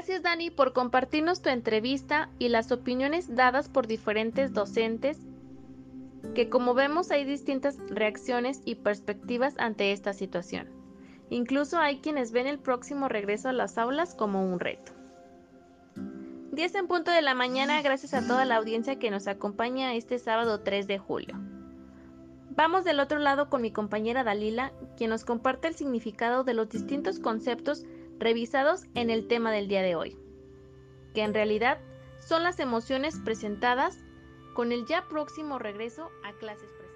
[0.00, 5.18] Gracias Dani por compartirnos tu entrevista y las opiniones dadas por diferentes docentes,
[6.34, 10.70] que como vemos hay distintas reacciones y perspectivas ante esta situación.
[11.28, 14.92] Incluso hay quienes ven el próximo regreso a las aulas como un reto.
[16.52, 20.18] 10 en punto de la mañana, gracias a toda la audiencia que nos acompaña este
[20.18, 21.38] sábado 3 de julio.
[22.56, 26.70] Vamos del otro lado con mi compañera Dalila, quien nos comparte el significado de los
[26.70, 27.84] distintos conceptos
[28.20, 30.16] revisados en el tema del día de hoy,
[31.14, 31.78] que en realidad
[32.20, 33.98] son las emociones presentadas
[34.54, 36.90] con el ya próximo regreso a clases presenciales.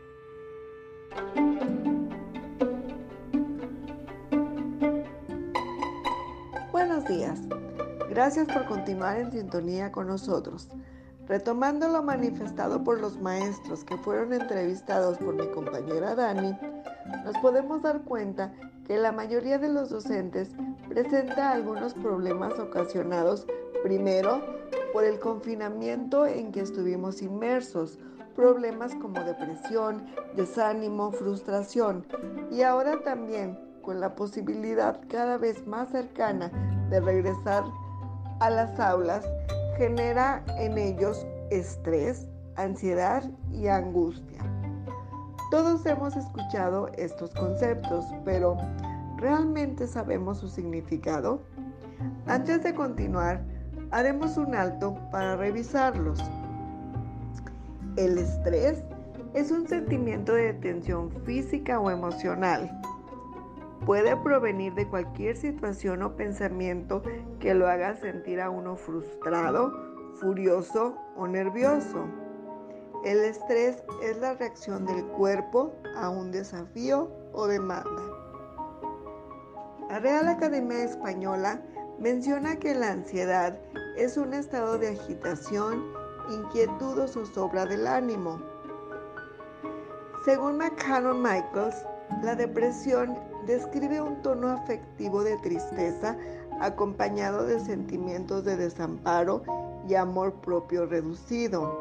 [6.71, 7.41] Buenos días.
[8.11, 10.69] Gracias por continuar en sintonía con nosotros.
[11.27, 16.55] Retomando lo manifestado por los maestros que fueron entrevistados por mi compañera Dani,
[17.25, 18.53] nos podemos dar cuenta
[18.87, 20.51] que la mayoría de los docentes
[20.95, 23.49] presenta algunos problemas ocasionados
[23.83, 24.41] primero
[24.93, 27.99] por el confinamiento en que estuvimos inmersos,
[28.37, 30.07] problemas como depresión,
[30.37, 32.07] desánimo, frustración
[32.49, 36.53] y ahora también con la posibilidad cada vez más cercana
[36.91, 37.65] de regresar
[38.39, 39.27] a las aulas,
[39.77, 44.39] genera en ellos estrés, ansiedad y angustia.
[45.51, 48.57] Todos hemos escuchado estos conceptos, pero
[49.25, 51.41] ¿realmente sabemos su significado?
[52.27, 53.43] Antes de continuar,
[53.91, 56.23] haremos un alto para revisarlos.
[57.97, 58.85] El estrés
[59.33, 62.71] es un sentimiento de tensión física o emocional.
[63.87, 67.03] Puede provenir de cualquier situación o pensamiento
[67.41, 69.73] que lo haga sentir a uno frustrado,
[70.21, 72.05] furioso o nervioso.
[73.07, 78.24] El estrés es la reacción del cuerpo a un desafío o demanda.
[79.95, 81.63] La Real Academia Española
[82.01, 83.57] menciona que la ansiedad
[83.97, 85.85] es un estado de agitación,
[86.33, 88.43] inquietud o zozobra del ánimo.
[90.25, 91.77] Según McCannon Michaels,
[92.25, 93.17] la depresión
[93.47, 96.17] describe un tono afectivo de tristeza
[96.61, 99.45] acompañado de sentimientos de desamparo
[99.89, 101.73] y amor propio reducido.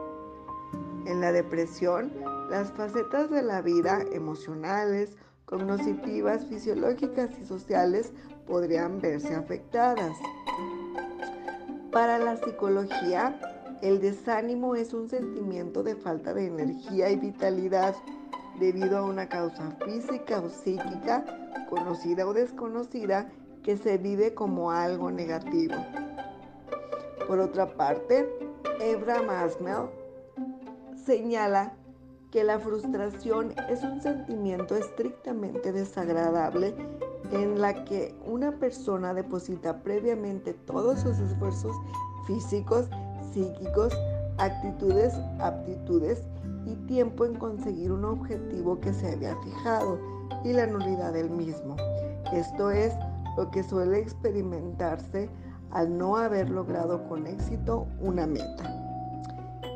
[1.07, 2.13] En la depresión,
[2.51, 8.13] las facetas de la vida emocionales, cognitivas, fisiológicas y sociales
[8.47, 10.15] podrían verse afectadas.
[11.91, 13.39] Para la psicología,
[13.81, 17.95] el desánimo es un sentimiento de falta de energía y vitalidad
[18.59, 21.25] debido a una causa física o psíquica,
[21.69, 23.29] conocida o desconocida,
[23.61, 25.75] que se vive como algo negativo.
[27.27, 28.27] Por otra parte,
[28.79, 29.89] Ebra Masmel
[31.05, 31.73] señala
[32.33, 36.73] que la frustración es un sentimiento estrictamente desagradable
[37.31, 41.75] en la que una persona deposita previamente todos sus esfuerzos
[42.25, 42.89] físicos,
[43.31, 43.93] psíquicos,
[44.39, 46.23] actitudes, aptitudes
[46.65, 49.99] y tiempo en conseguir un objetivo que se había fijado
[50.43, 51.75] y la nulidad del mismo.
[52.33, 52.95] Esto es
[53.37, 55.29] lo que suele experimentarse
[55.69, 58.79] al no haber logrado con éxito una meta.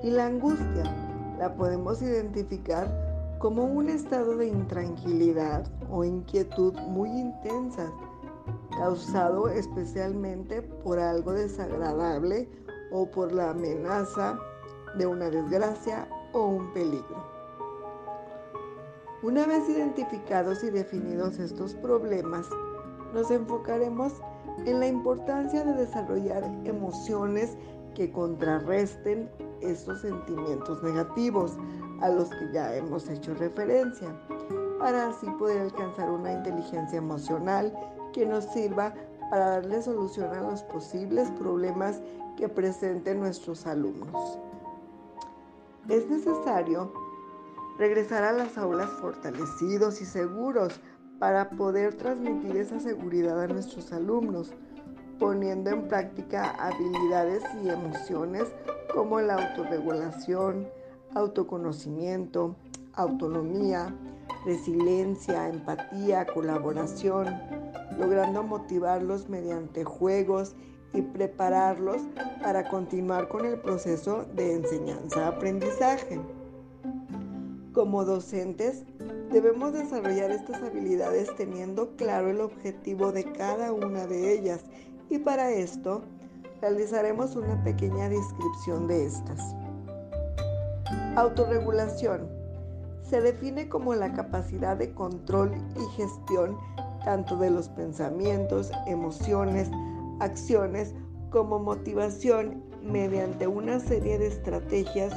[0.02, 1.07] Y la angustia
[1.38, 7.92] la podemos identificar como un estado de intranquilidad o inquietud muy intensa,
[8.72, 12.50] causado especialmente por algo desagradable
[12.92, 14.38] o por la amenaza
[14.98, 17.38] de una desgracia o un peligro.
[19.24, 22.48] Una vez identificados y definidos estos problemas,
[23.14, 24.14] nos enfocaremos
[24.66, 27.58] en la importancia de desarrollar emociones
[27.98, 29.28] que contrarresten
[29.60, 31.58] esos sentimientos negativos
[32.00, 34.16] a los que ya hemos hecho referencia,
[34.78, 37.74] para así poder alcanzar una inteligencia emocional
[38.14, 38.94] que nos sirva
[39.32, 42.00] para darle solución a los posibles problemas
[42.38, 44.38] que presenten nuestros alumnos.
[45.90, 46.94] Es necesario
[47.80, 50.80] regresar a las aulas fortalecidos y seguros
[51.18, 54.54] para poder transmitir esa seguridad a nuestros alumnos
[55.20, 58.46] poniendo en práctica habilidades y emociones
[58.94, 60.68] como la autorregulación,
[61.14, 62.56] autoconocimiento,
[62.94, 63.94] autonomía,
[64.46, 67.28] resiliencia, empatía, colaboración,
[67.98, 70.56] logrando motivarlos mediante juegos
[70.94, 72.02] y prepararlos
[72.42, 76.20] para continuar con el proceso de enseñanza-aprendizaje.
[77.74, 78.84] Como docentes,
[79.32, 84.64] debemos desarrollar estas habilidades teniendo claro el objetivo de cada una de ellas
[85.10, 86.02] y para esto
[86.62, 89.56] realizaremos una pequeña descripción de estas.
[91.16, 92.28] Autorregulación.
[93.04, 96.58] Se define como la capacidad de control y gestión
[97.06, 99.70] tanto de los pensamientos, emociones,
[100.20, 100.94] acciones
[101.30, 105.14] como motivación mediante una serie de estrategias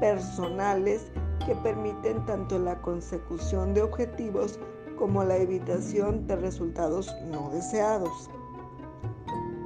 [0.00, 1.10] personales
[1.46, 4.58] que permiten tanto la consecución de objetivos
[4.98, 8.28] como la evitación de resultados no deseados.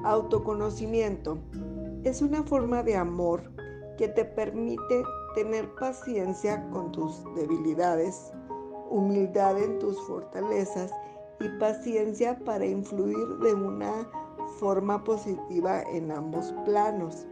[0.05, 1.39] Autoconocimiento
[2.05, 3.43] es una forma de amor
[3.97, 5.03] que te permite
[5.35, 8.31] tener paciencia con tus debilidades,
[8.91, 10.93] humildad en tus fortalezas
[11.41, 14.07] y paciencia para influir de una
[14.59, 17.27] forma positiva en ambos planos.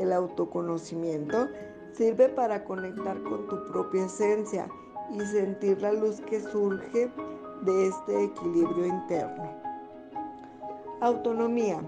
[0.00, 1.46] El autoconocimiento
[1.92, 4.68] sirve para conectar con tu propia esencia
[5.12, 7.12] y sentir la luz que surge
[7.62, 9.61] de este equilibrio interno.
[11.02, 11.82] Autonomía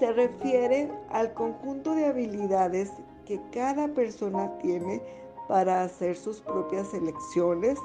[0.00, 2.90] se refiere al conjunto de habilidades
[3.24, 5.00] que cada persona tiene
[5.46, 7.78] para hacer sus propias elecciones,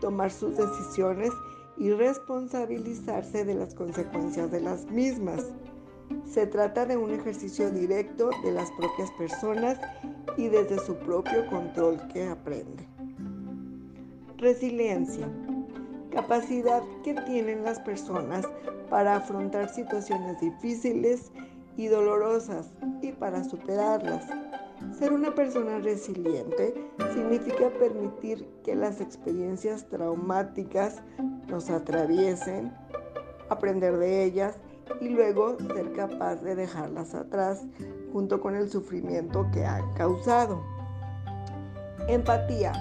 [0.00, 1.30] tomar sus decisiones
[1.78, 5.44] y responsabilizarse de las consecuencias de las mismas.
[6.28, 9.78] Se trata de un ejercicio directo de las propias personas
[10.36, 12.88] y desde su propio control que aprende.
[14.36, 15.28] Resiliencia.
[16.12, 18.46] Capacidad que tienen las personas
[18.90, 21.32] para afrontar situaciones difíciles
[21.76, 22.70] y dolorosas
[23.00, 24.26] y para superarlas.
[24.98, 26.74] Ser una persona resiliente
[27.14, 31.02] significa permitir que las experiencias traumáticas
[31.48, 32.72] nos atraviesen,
[33.48, 34.58] aprender de ellas
[35.00, 37.62] y luego ser capaz de dejarlas atrás
[38.12, 40.62] junto con el sufrimiento que han causado.
[42.08, 42.72] Empatía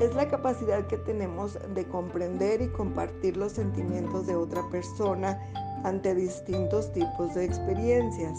[0.00, 5.38] es la capacidad que tenemos de comprender y compartir los sentimientos de otra persona
[5.84, 8.38] ante distintos tipos de experiencias.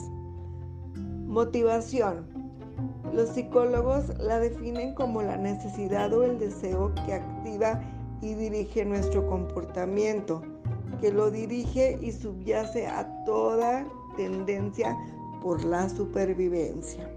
[1.26, 2.28] Motivación.
[3.14, 7.82] Los psicólogos la definen como la necesidad o el deseo que activa
[8.22, 10.42] y dirige nuestro comportamiento,
[11.00, 13.86] que lo dirige y subyace a toda
[14.16, 14.98] tendencia
[15.42, 17.10] por la supervivencia.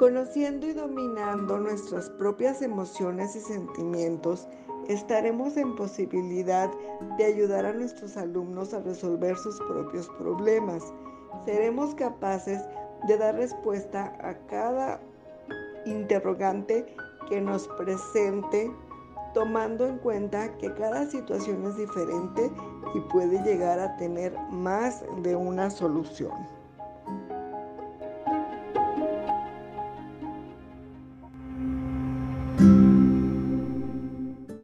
[0.00, 4.48] Conociendo y dominando nuestras propias emociones y sentimientos,
[4.88, 6.70] estaremos en posibilidad
[7.18, 10.82] de ayudar a nuestros alumnos a resolver sus propios problemas.
[11.44, 12.62] Seremos capaces
[13.08, 15.02] de dar respuesta a cada
[15.84, 16.86] interrogante
[17.28, 18.74] que nos presente,
[19.34, 22.50] tomando en cuenta que cada situación es diferente
[22.94, 26.59] y puede llegar a tener más de una solución.